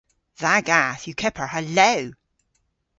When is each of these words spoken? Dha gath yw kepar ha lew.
Dha 0.39 0.55
gath 0.67 1.03
yw 1.07 1.15
kepar 1.21 1.49
ha 1.53 1.61
lew. 1.77 2.05